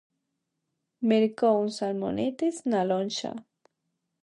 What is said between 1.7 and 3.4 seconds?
salmonetes na lonxa.